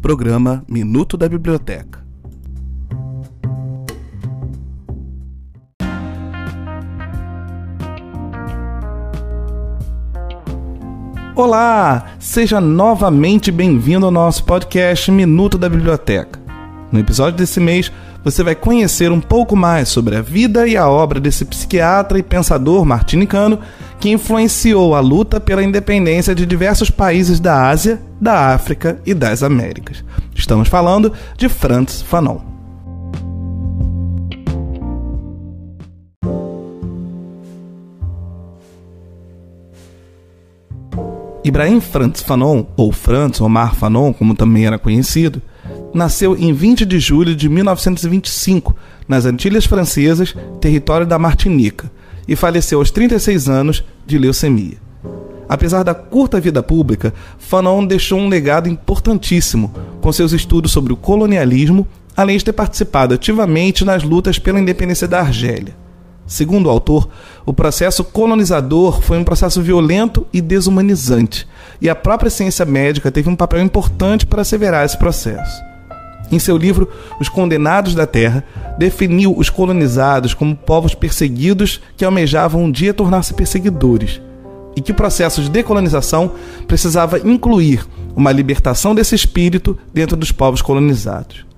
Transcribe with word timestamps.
Programa 0.00 0.64
Minuto 0.66 1.14
da 1.18 1.28
Biblioteca. 1.28 2.00
Olá! 11.36 12.12
Seja 12.18 12.60
novamente 12.62 13.52
bem-vindo 13.52 14.06
ao 14.06 14.12
nosso 14.12 14.44
podcast 14.44 15.10
Minuto 15.12 15.58
da 15.58 15.68
Biblioteca. 15.68 16.40
No 16.90 16.98
episódio 16.98 17.38
desse 17.38 17.60
mês, 17.60 17.92
você 18.24 18.42
vai 18.42 18.54
conhecer 18.54 19.12
um 19.12 19.20
pouco 19.20 19.54
mais 19.54 19.90
sobre 19.90 20.16
a 20.16 20.22
vida 20.22 20.66
e 20.66 20.78
a 20.78 20.88
obra 20.88 21.20
desse 21.20 21.44
psiquiatra 21.44 22.18
e 22.18 22.22
pensador 22.22 22.84
martinicano 22.86 23.60
que 24.00 24.08
influenciou 24.08 24.94
a 24.94 25.00
luta 25.00 25.38
pela 25.38 25.62
independência 25.62 26.34
de 26.34 26.46
diversos 26.46 26.90
países 26.90 27.38
da 27.38 27.68
Ásia, 27.68 28.00
da 28.18 28.54
África 28.54 28.98
e 29.04 29.12
das 29.12 29.42
Américas. 29.42 30.02
Estamos 30.34 30.68
falando 30.68 31.12
de 31.36 31.50
Frantz 31.50 32.00
Fanon. 32.00 32.40
Ibrahim 41.44 41.80
Frantz 41.80 42.22
Fanon, 42.22 42.64
ou 42.76 42.92
Frantz 42.92 43.40
Omar 43.40 43.74
Fanon, 43.74 44.14
como 44.14 44.34
também 44.34 44.66
era 44.66 44.78
conhecido, 44.78 45.42
nasceu 45.92 46.36
em 46.36 46.52
20 46.54 46.86
de 46.86 46.98
julho 46.98 47.34
de 47.34 47.48
1925, 47.48 48.74
nas 49.06 49.26
Antilhas 49.26 49.66
Francesas, 49.66 50.34
território 50.60 51.06
da 51.06 51.18
Martinica, 51.18 51.90
e 52.28 52.36
faleceu 52.36 52.78
aos 52.78 52.90
36 52.90 53.48
anos 53.48 53.84
de 54.10 54.18
leucemia. 54.18 54.76
Apesar 55.48 55.82
da 55.82 55.94
curta 55.94 56.40
vida 56.40 56.62
pública, 56.62 57.14
Fanon 57.38 57.84
deixou 57.84 58.18
um 58.18 58.28
legado 58.28 58.68
importantíssimo 58.68 59.72
com 60.00 60.12
seus 60.12 60.32
estudos 60.32 60.70
sobre 60.70 60.92
o 60.92 60.96
colonialismo, 60.96 61.86
além 62.16 62.36
de 62.36 62.44
ter 62.44 62.52
participado 62.52 63.14
ativamente 63.14 63.84
nas 63.84 64.02
lutas 64.02 64.38
pela 64.38 64.60
independência 64.60 65.08
da 65.08 65.20
Argélia. 65.20 65.74
Segundo 66.26 66.66
o 66.66 66.70
autor, 66.70 67.08
o 67.44 67.52
processo 67.52 68.04
colonizador 68.04 69.02
foi 69.02 69.18
um 69.18 69.24
processo 69.24 69.60
violento 69.60 70.24
e 70.32 70.40
desumanizante, 70.40 71.48
e 71.80 71.88
a 71.88 71.94
própria 71.96 72.30
ciência 72.30 72.64
médica 72.64 73.10
teve 73.10 73.28
um 73.28 73.34
papel 73.34 73.60
importante 73.60 74.26
para 74.26 74.42
asseverar 74.42 74.84
esse 74.84 74.96
processo. 74.96 75.69
Em 76.30 76.38
seu 76.38 76.56
livro 76.56 76.88
Os 77.20 77.28
Condenados 77.28 77.94
da 77.94 78.06
Terra, 78.06 78.44
definiu 78.78 79.36
os 79.36 79.50
colonizados 79.50 80.32
como 80.32 80.54
povos 80.56 80.94
perseguidos 80.94 81.80
que 81.96 82.04
almejavam 82.04 82.64
um 82.64 82.70
dia 82.70 82.94
tornar-se 82.94 83.34
perseguidores, 83.34 84.20
e 84.76 84.80
que 84.80 84.92
o 84.92 84.94
processo 84.94 85.42
de 85.42 85.50
decolonização 85.50 86.32
precisava 86.66 87.18
incluir 87.18 87.84
uma 88.14 88.32
libertação 88.32 88.94
desse 88.94 89.14
espírito 89.14 89.76
dentro 89.92 90.16
dos 90.16 90.30
povos 90.30 90.62
colonizados. 90.62 91.49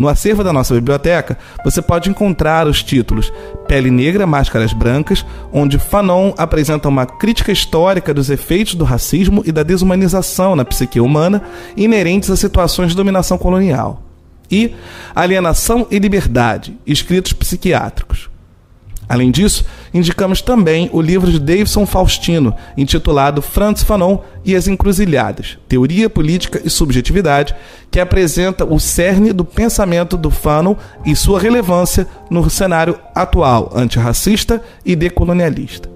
No 0.00 0.08
acervo 0.08 0.42
da 0.42 0.50
nossa 0.50 0.72
biblioteca, 0.72 1.36
você 1.62 1.82
pode 1.82 2.08
encontrar 2.08 2.66
os 2.66 2.82
títulos 2.82 3.30
Pele 3.68 3.90
Negra, 3.90 4.26
Máscaras 4.26 4.72
Brancas, 4.72 5.26
onde 5.52 5.78
Fanon 5.78 6.32
apresenta 6.38 6.88
uma 6.88 7.04
crítica 7.04 7.52
histórica 7.52 8.14
dos 8.14 8.30
efeitos 8.30 8.74
do 8.74 8.82
racismo 8.82 9.42
e 9.44 9.52
da 9.52 9.62
desumanização 9.62 10.56
na 10.56 10.64
psique 10.64 10.98
humana 10.98 11.42
inerentes 11.76 12.30
a 12.30 12.36
situações 12.36 12.92
de 12.92 12.96
dominação 12.96 13.36
colonial. 13.36 14.02
E 14.50 14.74
Alienação 15.14 15.86
e 15.90 15.98
Liberdade, 15.98 16.74
escritos 16.86 17.34
psiquiátricos. 17.34 18.09
Além 19.10 19.32
disso, 19.32 19.64
indicamos 19.92 20.40
também 20.40 20.88
o 20.92 21.00
livro 21.00 21.32
de 21.32 21.40
Davidson 21.40 21.84
Faustino, 21.84 22.54
intitulado 22.76 23.42
Franz 23.42 23.82
Fanon 23.82 24.18
e 24.44 24.54
as 24.54 24.68
Encruzilhadas, 24.68 25.58
Teoria 25.66 26.08
Política 26.08 26.62
e 26.64 26.70
Subjetividade, 26.70 27.52
que 27.90 27.98
apresenta 27.98 28.64
o 28.64 28.78
cerne 28.78 29.32
do 29.32 29.44
pensamento 29.44 30.16
do 30.16 30.30
Fanon 30.30 30.76
e 31.04 31.16
sua 31.16 31.40
relevância 31.40 32.06
no 32.30 32.48
cenário 32.48 33.00
atual 33.12 33.72
antirracista 33.74 34.62
e 34.86 34.94
decolonialista. 34.94 35.90